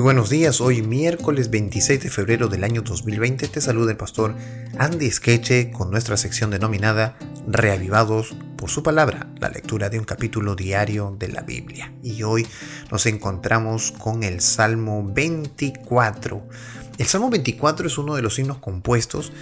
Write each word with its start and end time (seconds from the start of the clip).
Muy 0.00 0.04
buenos 0.04 0.30
días, 0.30 0.62
hoy 0.62 0.80
miércoles 0.80 1.50
26 1.50 2.02
de 2.02 2.08
febrero 2.08 2.48
del 2.48 2.64
año 2.64 2.80
2020 2.80 3.48
te 3.48 3.60
saluda 3.60 3.90
el 3.90 3.98
pastor 3.98 4.34
Andy 4.78 5.10
Skeche 5.10 5.70
con 5.72 5.90
nuestra 5.90 6.16
sección 6.16 6.50
denominada 6.50 7.18
Reavivados 7.46 8.34
por 8.56 8.70
su 8.70 8.82
palabra, 8.82 9.28
la 9.40 9.50
lectura 9.50 9.90
de 9.90 9.98
un 9.98 10.06
capítulo 10.06 10.56
diario 10.56 11.14
de 11.18 11.28
la 11.28 11.42
Biblia. 11.42 11.92
Y 12.02 12.22
hoy 12.22 12.46
nos 12.90 13.04
encontramos 13.04 13.92
con 13.92 14.22
el 14.22 14.40
Salmo 14.40 15.06
24. 15.06 16.48
El 16.96 17.06
Salmo 17.06 17.28
24 17.28 17.86
es 17.86 17.98
uno 17.98 18.14
de 18.14 18.22
los 18.22 18.38
himnos 18.38 18.56
compuestos 18.56 19.32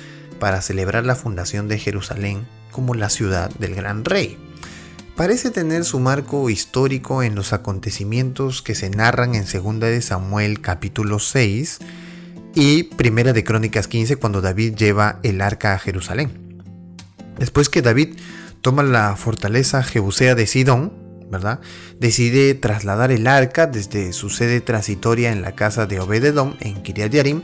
para 0.41 0.61
celebrar 0.61 1.07
la 1.07 1.15
fundación 1.15 1.69
de 1.69 1.79
Jerusalén 1.79 2.49
como 2.73 2.95
la 2.95 3.11
ciudad 3.11 3.49
del 3.61 3.77
gran 3.77 4.05
rey 4.05 4.37
parece 5.19 5.51
tener 5.51 5.85
su 5.85 5.99
marco 5.99 6.49
histórico 6.49 7.25
en 7.25 7.35
los 7.35 7.53
acontecimientos 7.53 8.63
que 8.63 8.77
se 8.77 8.89
narran 8.89 9.35
en 9.35 9.47
2 9.53 9.81
de 9.81 10.01
Samuel 10.01 10.61
capítulo 10.61 11.19
6 11.19 11.79
y 12.55 12.85
Primera 12.85 13.33
de 13.33 13.43
Crónicas 13.43 13.89
15 13.89 14.15
cuando 14.15 14.41
David 14.41 14.77
lleva 14.77 15.19
el 15.25 15.41
arca 15.41 15.75
a 15.75 15.81
Jerusalén. 15.81 16.63
Después 17.37 17.69
que 17.69 17.83
David 17.83 18.17
toma 18.61 18.85
la 18.85 19.17
fortaleza 19.17 19.83
Jebusea 19.83 20.37
de 20.37 20.47
Sidón, 20.47 20.93
¿verdad? 21.29 21.59
Decide 21.99 22.55
trasladar 22.55 23.11
el 23.11 23.27
arca 23.27 23.67
desde 23.67 24.13
su 24.13 24.31
sede 24.31 24.61
transitoria 24.61 25.33
en 25.33 25.43
la 25.43 25.57
casa 25.57 25.87
de 25.87 25.99
Obededom 25.99 26.55
en 26.61 26.81
Kiriat 26.81 27.11
Yarim 27.11 27.43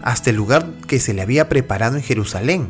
hasta 0.00 0.30
el 0.30 0.36
lugar 0.36 0.72
que 0.86 0.98
se 0.98 1.12
le 1.12 1.20
había 1.20 1.50
preparado 1.50 1.98
en 1.98 2.02
Jerusalén, 2.02 2.68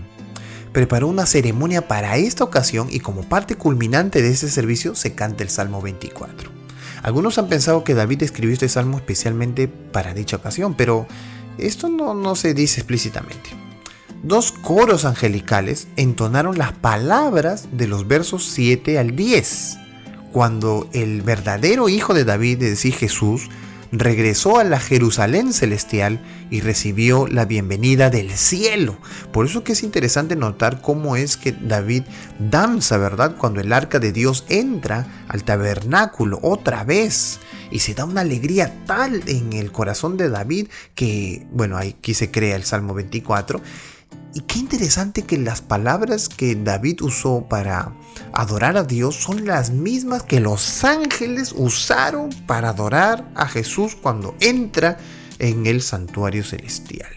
preparó 0.72 1.08
una 1.08 1.26
ceremonia 1.26 1.88
para 1.88 2.16
esta 2.16 2.44
ocasión 2.44 2.88
y 2.90 3.00
como 3.00 3.22
parte 3.22 3.56
culminante 3.56 4.22
de 4.22 4.30
ese 4.30 4.50
servicio 4.50 4.94
se 4.94 5.14
canta 5.14 5.42
el 5.42 5.50
Salmo 5.50 5.82
24. 5.82 6.50
Algunos 7.02 7.38
han 7.38 7.48
pensado 7.48 7.82
que 7.82 7.94
David 7.94 8.22
escribió 8.22 8.52
este 8.52 8.68
salmo 8.68 8.98
especialmente 8.98 9.68
para 9.68 10.14
dicha 10.14 10.36
ocasión, 10.36 10.74
pero 10.74 11.06
esto 11.58 11.88
no, 11.88 12.14
no 12.14 12.36
se 12.36 12.54
dice 12.54 12.80
explícitamente. 12.80 13.50
Dos 14.22 14.52
coros 14.52 15.06
angelicales 15.06 15.88
entonaron 15.96 16.58
las 16.58 16.72
palabras 16.72 17.68
de 17.72 17.88
los 17.88 18.06
versos 18.06 18.44
7 18.50 18.98
al 18.98 19.16
10, 19.16 19.78
cuando 20.30 20.88
el 20.92 21.22
verdadero 21.22 21.88
hijo 21.88 22.12
de 22.12 22.24
David, 22.24 22.62
es 22.62 22.70
decir, 22.70 22.94
Jesús, 22.94 23.48
regresó 23.92 24.58
a 24.58 24.64
la 24.64 24.78
Jerusalén 24.78 25.52
celestial 25.52 26.20
y 26.50 26.60
recibió 26.60 27.26
la 27.26 27.44
bienvenida 27.44 28.10
del 28.10 28.30
cielo. 28.30 28.98
Por 29.32 29.46
eso 29.46 29.64
que 29.64 29.72
es 29.72 29.82
interesante 29.82 30.36
notar 30.36 30.80
cómo 30.80 31.16
es 31.16 31.36
que 31.36 31.52
David 31.52 32.04
danza, 32.38 32.98
¿verdad? 32.98 33.36
Cuando 33.36 33.60
el 33.60 33.72
arca 33.72 33.98
de 33.98 34.12
Dios 34.12 34.44
entra 34.48 35.24
al 35.28 35.44
tabernáculo 35.44 36.38
otra 36.42 36.84
vez. 36.84 37.40
Y 37.70 37.80
se 37.80 37.94
da 37.94 38.04
una 38.04 38.22
alegría 38.22 38.84
tal 38.84 39.22
en 39.26 39.52
el 39.52 39.70
corazón 39.70 40.16
de 40.16 40.28
David 40.28 40.68
que, 40.94 41.46
bueno, 41.52 41.76
aquí 41.76 42.14
se 42.14 42.30
crea 42.30 42.56
el 42.56 42.64
Salmo 42.64 42.94
24 42.94 43.60
y 44.32 44.42
qué 44.42 44.60
interesante 44.60 45.22
que 45.22 45.38
las 45.38 45.60
palabras 45.60 46.28
que 46.28 46.54
David 46.54 47.02
usó 47.02 47.46
para 47.48 47.92
adorar 48.32 48.76
a 48.76 48.84
Dios 48.84 49.16
son 49.16 49.44
las 49.44 49.70
mismas 49.70 50.22
que 50.22 50.38
los 50.40 50.84
ángeles 50.84 51.52
usaron 51.56 52.30
para 52.46 52.68
adorar 52.68 53.28
a 53.34 53.46
Jesús 53.48 53.96
cuando 53.96 54.36
entra 54.40 54.98
en 55.40 55.66
el 55.66 55.82
santuario 55.82 56.44
celestial. 56.44 57.10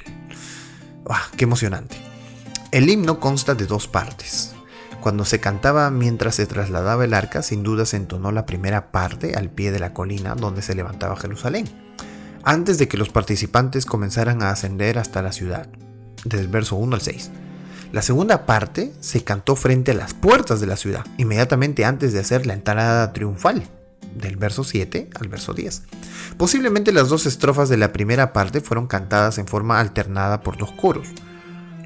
Ah, 1.08 1.28
¡Qué 1.38 1.44
emocionante! 1.44 1.98
El 2.72 2.90
himno 2.90 3.20
consta 3.20 3.54
de 3.54 3.68
dos 3.68 3.88
partes. 3.88 4.56
Cuando 5.00 5.26
se 5.26 5.40
cantaba 5.40 5.92
mientras 5.92 6.36
se 6.36 6.48
trasladaba 6.48 7.04
el 7.06 7.14
arca, 7.14 7.44
sin 7.44 7.62
duda 7.62 7.86
se 7.86 7.98
entonó 7.98 8.32
la 8.32 8.48
primera 8.48 8.92
parte 8.92 9.36
al 9.36 9.52
pie 9.52 9.72
de 9.72 9.80
la 9.80 9.94
colina 9.94 10.34
donde 10.34 10.62
se 10.64 10.74
levantaba 10.74 11.18
Jerusalén, 11.18 11.70
antes 12.44 12.80
de 12.80 12.88
que 12.88 12.98
los 12.98 13.10
participantes 13.10 13.86
comenzaran 13.86 14.42
a 14.42 14.50
ascender 14.50 14.98
hasta 14.98 15.22
la 15.22 15.34
ciudad 15.34 15.68
del 16.26 16.48
verso 16.48 16.76
1 16.76 16.96
al 16.96 17.02
6. 17.02 17.32
La 17.92 18.02
segunda 18.02 18.46
parte 18.46 18.92
se 19.02 19.24
cantó 19.24 19.56
frente 19.56 19.92
a 19.92 19.96
las 19.96 20.14
puertas 20.14 20.60
de 20.60 20.68
la 20.68 20.78
ciudad, 20.78 21.06
inmediatamente 21.18 21.86
antes 21.86 22.12
de 22.12 22.20
hacer 22.20 22.48
la 22.48 22.54
entrada 22.54 23.14
triunfal, 23.14 23.64
del 24.16 24.36
verso 24.36 24.64
7 24.64 25.10
al 25.20 25.28
verso 25.28 25.54
10. 25.54 25.84
Posiblemente 26.38 26.92
las 26.92 27.10
dos 27.10 27.26
estrofas 27.26 27.70
de 27.70 27.78
la 27.78 27.94
primera 27.94 28.34
parte 28.34 28.62
fueron 28.62 28.88
cantadas 28.88 29.38
en 29.38 29.48
forma 29.48 29.80
alternada 29.80 30.42
por 30.42 30.58
dos 30.58 30.72
coros. 30.72 31.08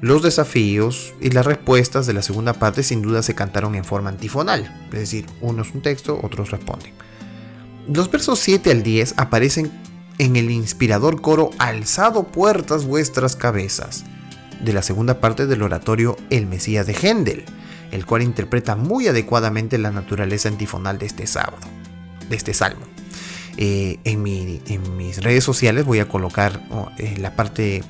Los 0.00 0.22
desafíos 0.22 1.12
y 1.20 1.30
las 1.30 1.44
respuestas 1.44 2.06
de 2.06 2.12
la 2.12 2.22
segunda 2.22 2.52
parte 2.54 2.82
sin 2.82 3.02
duda 3.02 3.22
se 3.22 3.34
cantaron 3.34 3.74
en 3.74 3.84
forma 3.84 4.10
antifonal, 4.10 4.88
es 4.92 5.00
decir, 5.00 5.26
uno 5.40 5.62
es 5.62 5.74
un 5.74 5.82
texto, 5.82 6.20
otros 6.22 6.50
responden. 6.50 6.92
Los 7.86 8.10
versos 8.10 8.38
7 8.38 8.70
al 8.70 8.82
10 8.82 9.14
aparecen 9.16 9.72
en 10.18 10.36
el 10.36 10.50
inspirador 10.50 11.20
coro 11.20 11.50
Alzado 11.58 12.24
puertas 12.24 12.84
vuestras 12.84 13.34
cabezas, 13.34 14.04
de 14.60 14.72
la 14.72 14.82
segunda 14.82 15.20
parte 15.20 15.46
del 15.46 15.62
oratorio 15.62 16.16
El 16.30 16.46
Mesías 16.46 16.86
de 16.86 16.94
Händel, 16.94 17.44
el 17.90 18.04
cual 18.06 18.22
interpreta 18.22 18.76
muy 18.76 19.08
adecuadamente 19.08 19.78
la 19.78 19.90
naturaleza 19.90 20.48
antifonal 20.48 20.98
de 20.98 21.06
este 21.06 21.26
sábado, 21.26 21.66
de 22.28 22.36
este 22.36 22.54
salmo. 22.54 22.84
Eh, 23.56 23.98
en, 24.04 24.22
mis 24.22 25.22
redes 25.22 25.42
sociales 25.42 25.84
voy 25.84 25.98
a 25.98 26.08
colocar 26.08 26.62
oh, 26.70 26.90
eh, 26.96 27.16
la 27.18 27.34
parte 27.34 27.82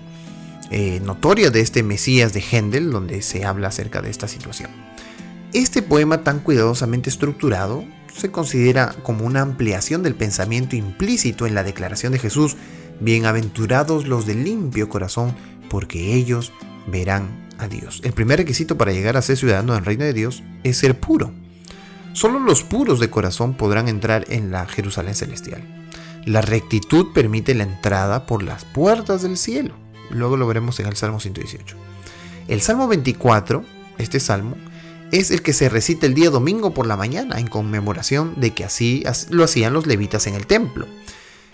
eh, 0.71 1.01
notoria 1.05 1.51
de 1.51 1.61
este 1.61 1.83
Mesías 1.83 2.33
de 2.33 2.41
Händel, 2.41 2.91
donde 2.91 3.21
se 3.23 3.45
habla 3.45 3.69
acerca 3.69 4.01
de 4.01 4.11
esta 4.11 4.29
situación. 4.29 4.71
Este 5.53 5.83
poema 5.83 6.25
tan 6.25 6.41
cuidadosamente 6.41 7.11
estructurado 7.11 7.85
se 8.15 8.31
considera 8.31 8.95
como 9.03 9.25
una 9.25 9.43
ampliación 9.43 10.03
del 10.03 10.15
pensamiento 10.15 10.77
implícito 10.77 11.47
en 11.47 11.55
la 11.55 11.65
declaración 11.65 12.13
de 12.13 12.19
Jesús, 12.19 12.57
bienaventurados 13.01 14.09
los 14.09 14.27
de 14.27 14.35
limpio 14.35 14.89
corazón, 14.89 15.35
porque 15.69 16.15
ellos 16.15 16.53
verán 16.87 17.49
a 17.59 17.69
Dios. 17.69 18.01
El 18.05 18.13
primer 18.13 18.39
requisito 18.39 18.79
para 18.79 18.93
llegar 18.93 19.17
a 19.17 19.23
ser 19.23 19.37
ciudadano 19.37 19.75
del 19.75 19.85
reino 19.85 20.05
de 20.05 20.13
Dios 20.13 20.43
es 20.65 20.79
ser 20.79 20.99
puro. 20.99 21.33
Solo 22.13 22.39
los 22.39 22.63
puros 22.63 23.01
de 23.01 23.11
corazón 23.11 23.55
podrán 23.55 23.89
entrar 23.89 24.25
en 24.29 24.51
la 24.51 24.67
Jerusalén 24.67 25.15
celestial. 25.15 25.63
La 26.25 26.41
rectitud 26.41 27.13
permite 27.15 27.55
la 27.55 27.65
entrada 27.65 28.27
por 28.27 28.43
las 28.43 28.65
puertas 28.65 29.23
del 29.23 29.37
cielo. 29.37 29.75
Luego 30.11 30.37
lo 30.37 30.47
veremos 30.47 30.81
en 30.81 30.87
el 30.87 30.97
Salmo 30.97 31.21
118. 31.21 31.77
El 32.49 32.61
Salmo 32.61 32.89
24, 32.89 33.65
este 33.99 34.21
salmo, 34.21 34.57
es 35.13 35.31
el 35.31 35.43
que 35.43 35.53
se 35.53 35.69
recita 35.69 36.07
el 36.07 36.15
día 36.15 36.31
domingo 36.31 36.75
por 36.75 36.87
la 36.87 36.97
mañana 36.97 37.39
en 37.39 37.47
conmemoración 37.47 38.35
de 38.37 38.53
que 38.53 38.65
así 38.65 39.05
lo 39.31 39.45
hacían 39.45 39.73
los 39.73 39.87
levitas 39.87 40.27
en 40.27 40.35
el 40.35 40.47
templo. 40.47 40.87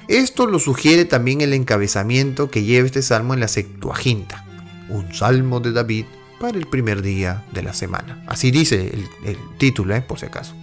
Esto 0.09 0.47
lo 0.47 0.59
sugiere 0.59 1.07
también 1.07 1.41
el 1.41 1.55
encabezamiento 1.55 2.51
que 2.51 2.63
lleva 2.63 2.87
este 2.87 3.03
salmo 3.03 3.33
en 3.33 3.41
la 3.41 3.49
Septuaginta, 3.49 4.45
un 4.91 5.15
salmo 5.15 5.61
de 5.61 5.73
David 5.73 6.05
para 6.39 6.59
el 6.59 6.67
primer 6.67 7.01
día 7.01 7.43
de 7.53 7.63
la 7.63 7.73
semana. 7.73 8.23
Así 8.27 8.51
dice 8.51 8.93
el, 9.25 9.39
título, 9.57 9.95
¿eh? 9.95 10.03
por 10.03 10.19
si 10.19 10.27
acaso. 10.27 10.55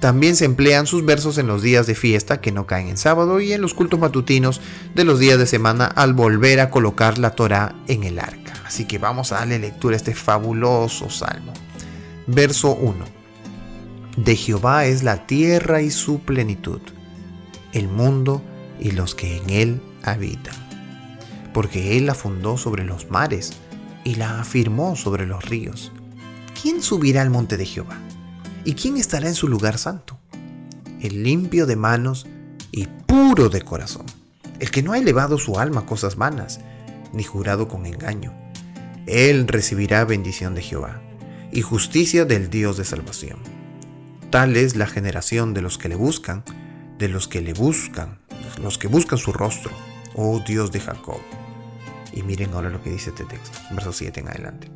También 0.00 0.36
se 0.36 0.44
emplean 0.44 0.86
sus 0.86 1.04
versos 1.04 1.38
en 1.38 1.46
los 1.46 1.62
días 1.62 1.86
de 1.86 1.94
fiesta 1.94 2.40
que 2.40 2.52
no 2.52 2.66
caen 2.66 2.88
en 2.88 2.96
sábado 2.96 3.40
y 3.40 3.52
en 3.52 3.60
los 3.60 3.74
cultos 3.74 4.00
matutinos 4.00 4.60
de 4.94 5.04
los 5.04 5.18
días 5.18 5.38
de 5.38 5.46
semana 5.46 5.86
al 5.86 6.14
volver 6.14 6.60
a 6.60 6.70
colocar 6.70 7.18
la 7.18 7.30
Torá 7.30 7.74
en 7.86 8.04
el 8.04 8.18
arca. 8.18 8.54
Así 8.66 8.86
que 8.86 8.98
vamos 8.98 9.32
a 9.32 9.36
darle 9.36 9.58
lectura 9.58 9.94
a 9.94 9.96
este 9.96 10.14
fabuloso 10.14 11.10
salmo. 11.10 11.52
Verso 12.26 12.74
1. 12.74 13.04
De 14.16 14.36
Jehová 14.36 14.86
es 14.86 15.02
la 15.02 15.26
tierra 15.26 15.82
y 15.82 15.90
su 15.90 16.20
plenitud, 16.20 16.80
el 17.72 17.88
mundo 17.88 18.42
y 18.78 18.92
los 18.92 19.14
que 19.14 19.36
en 19.36 19.50
él 19.50 19.82
habitan. 20.02 20.54
Porque 21.52 21.96
él 21.96 22.06
la 22.06 22.14
fundó 22.14 22.56
sobre 22.56 22.84
los 22.84 23.10
mares 23.10 23.52
y 24.04 24.16
la 24.16 24.40
afirmó 24.40 24.96
sobre 24.96 25.26
los 25.26 25.44
ríos. 25.44 25.92
¿Quién 26.60 26.82
subirá 26.82 27.22
al 27.22 27.30
monte 27.30 27.56
de 27.56 27.66
Jehová? 27.66 27.98
¿Y 28.64 28.74
quién 28.74 28.96
estará 28.96 29.28
en 29.28 29.34
su 29.34 29.48
lugar 29.48 29.78
santo? 29.78 30.18
El 31.00 31.22
limpio 31.22 31.66
de 31.66 31.76
manos 31.76 32.26
y 32.72 32.86
puro 33.06 33.48
de 33.48 33.62
corazón, 33.62 34.06
el 34.58 34.70
que 34.70 34.82
no 34.82 34.92
ha 34.92 34.98
elevado 34.98 35.38
su 35.38 35.58
alma 35.58 35.80
a 35.82 35.86
cosas 35.86 36.16
vanas, 36.16 36.60
ni 37.12 37.22
jurado 37.22 37.68
con 37.68 37.86
engaño. 37.86 38.32
Él 39.06 39.46
recibirá 39.46 40.04
bendición 40.04 40.54
de 40.54 40.62
Jehová 40.62 41.02
y 41.52 41.62
justicia 41.62 42.24
del 42.24 42.50
Dios 42.50 42.76
de 42.76 42.84
salvación. 42.84 43.38
Tal 44.30 44.56
es 44.56 44.76
la 44.76 44.86
generación 44.86 45.54
de 45.54 45.62
los 45.62 45.78
que 45.78 45.88
le 45.88 45.94
buscan, 45.94 46.42
de 46.98 47.08
los 47.08 47.28
que 47.28 47.40
le 47.40 47.52
buscan 47.52 48.23
los 48.60 48.78
que 48.78 48.88
buscan 48.88 49.18
su 49.18 49.32
rostro, 49.32 49.72
oh 50.14 50.40
Dios 50.46 50.72
de 50.72 50.80
Jacob. 50.80 51.20
Y 52.12 52.22
miren 52.22 52.52
ahora 52.52 52.70
lo 52.70 52.82
que 52.82 52.90
dice 52.90 53.10
este 53.10 53.24
texto, 53.24 53.58
verso 53.70 53.92
7 53.92 54.20
en 54.20 54.28
adelante. 54.28 54.70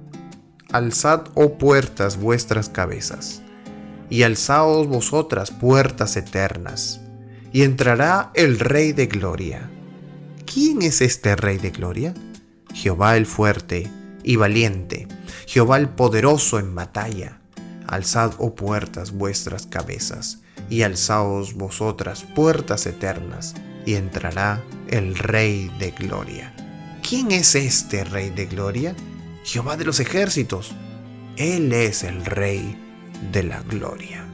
Alzad, 0.73 1.29
oh 1.35 1.57
puertas, 1.57 2.19
vuestras 2.19 2.69
cabezas, 2.69 3.43
y 4.11 4.23
alzaos 4.23 4.87
vosotras 4.87 5.51
puertas 5.51 6.17
eternas, 6.17 7.01
y 7.53 7.63
entrará 7.63 8.31
el 8.35 8.59
Rey 8.59 8.93
de 8.93 9.07
Gloria. 9.07 9.71
¿Quién 10.53 10.83
es 10.83 11.01
este 11.01 11.37
Rey 11.37 11.59
de 11.59 11.71
Gloria? 11.71 12.15
Jehová 12.75 13.17
el 13.17 13.27
fuerte 13.27 13.91
y 14.23 14.37
valiente, 14.37 15.09
Jehová 15.47 15.79
el 15.79 15.89
poderoso 15.89 16.59
en 16.59 16.75
batalla. 16.75 17.41
Alzad, 17.87 18.33
oh 18.39 18.55
puertas, 18.55 19.13
vuestras 19.13 19.67
cabezas, 19.67 20.41
y 20.69 20.83
alzaos 20.83 21.55
vosotras 21.55 22.25
puertas 22.35 22.85
eternas, 22.85 23.55
y 23.87 23.95
entrará 23.95 24.63
el 24.89 25.17
Rey 25.17 25.71
de 25.79 25.91
Gloria. 25.93 26.53
¿Quién 27.09 27.31
es 27.31 27.55
este 27.55 28.05
Rey 28.05 28.31
de 28.31 28.47
Gloria? 28.47 28.95
Jehová 29.45 29.77
de 29.77 29.85
los 29.85 30.01
ejércitos. 30.01 30.73
Él 31.37 31.73
es 31.73 32.05
el 32.05 32.25
Rey 32.25 32.77
de 33.33 33.43
la 33.45 33.63
Gloria. 33.63 34.25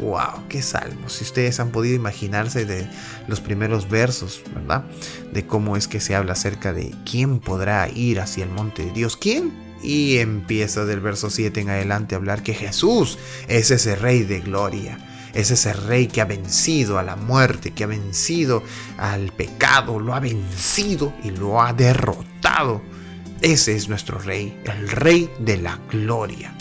¡Wow! 0.00 0.48
¡Qué 0.48 0.62
salmo! 0.62 1.08
Si 1.08 1.24
ustedes 1.24 1.58
han 1.60 1.70
podido 1.70 1.94
imaginarse 1.94 2.66
de 2.66 2.86
los 3.28 3.40
primeros 3.40 3.88
versos, 3.88 4.42
¿verdad? 4.54 4.84
De 5.32 5.46
cómo 5.46 5.76
es 5.76 5.88
que 5.88 6.00
se 6.00 6.14
habla 6.14 6.32
acerca 6.32 6.72
de 6.72 6.94
quién 7.10 7.40
podrá 7.40 7.88
ir 7.88 8.20
hacia 8.20 8.44
el 8.44 8.50
monte 8.50 8.84
de 8.84 8.92
Dios. 8.92 9.16
¿Quién? 9.16 9.52
Y 9.82 10.18
empieza 10.18 10.84
del 10.84 11.00
verso 11.00 11.30
7 11.30 11.60
en 11.60 11.70
adelante 11.70 12.14
a 12.14 12.18
hablar 12.18 12.42
que 12.42 12.54
Jesús 12.54 13.18
es 13.48 13.70
ese 13.70 13.96
Rey 13.96 14.24
de 14.24 14.40
Gloria. 14.40 14.98
Es 15.36 15.50
ese 15.50 15.74
rey 15.74 16.06
que 16.06 16.22
ha 16.22 16.24
vencido 16.24 16.98
a 16.98 17.02
la 17.02 17.14
muerte, 17.14 17.72
que 17.72 17.84
ha 17.84 17.86
vencido 17.86 18.62
al 18.96 19.32
pecado, 19.32 20.00
lo 20.00 20.14
ha 20.14 20.20
vencido 20.20 21.12
y 21.22 21.30
lo 21.30 21.60
ha 21.60 21.74
derrotado. 21.74 22.80
Ese 23.42 23.76
es 23.76 23.90
nuestro 23.90 24.18
rey, 24.18 24.58
el 24.64 24.88
rey 24.88 25.30
de 25.38 25.58
la 25.58 25.78
gloria, 25.90 26.54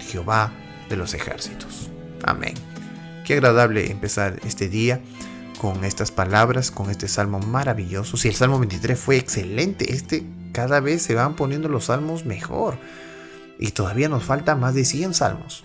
Jehová 0.00 0.50
de 0.88 0.96
los 0.96 1.12
ejércitos. 1.12 1.90
Amén. 2.24 2.54
Qué 3.26 3.34
agradable 3.34 3.90
empezar 3.90 4.40
este 4.46 4.70
día 4.70 5.02
con 5.58 5.84
estas 5.84 6.10
palabras, 6.10 6.70
con 6.70 6.88
este 6.88 7.08
salmo 7.08 7.38
maravilloso. 7.38 8.16
Si 8.16 8.28
el 8.28 8.34
salmo 8.34 8.58
23 8.58 8.98
fue 8.98 9.18
excelente, 9.18 9.92
este 9.92 10.24
cada 10.52 10.80
vez 10.80 11.02
se 11.02 11.14
van 11.14 11.36
poniendo 11.36 11.68
los 11.68 11.84
salmos 11.84 12.24
mejor. 12.24 12.78
Y 13.58 13.72
todavía 13.72 14.08
nos 14.08 14.24
falta 14.24 14.56
más 14.56 14.74
de 14.74 14.86
100 14.86 15.12
salmos. 15.12 15.64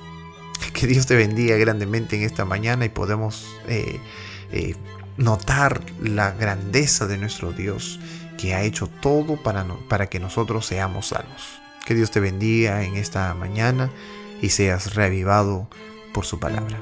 Que 0.73 0.87
Dios 0.87 1.05
te 1.07 1.15
bendiga 1.15 1.55
grandemente 1.57 2.15
en 2.15 2.23
esta 2.23 2.45
mañana 2.45 2.85
y 2.85 2.89
podemos 2.89 3.47
eh, 3.67 3.99
eh, 4.51 4.75
notar 5.17 5.81
la 6.01 6.31
grandeza 6.31 7.07
de 7.07 7.17
nuestro 7.17 7.51
Dios 7.51 7.99
que 8.37 8.53
ha 8.53 8.63
hecho 8.63 8.87
todo 8.87 9.41
para, 9.41 9.65
para 9.89 10.07
que 10.07 10.19
nosotros 10.19 10.65
seamos 10.65 11.07
salvos. 11.07 11.59
Que 11.85 11.95
Dios 11.95 12.11
te 12.11 12.19
bendiga 12.19 12.83
en 12.83 12.95
esta 12.95 13.33
mañana 13.33 13.89
y 14.41 14.49
seas 14.49 14.93
reavivado 14.93 15.67
por 16.13 16.25
su 16.25 16.39
palabra. 16.39 16.77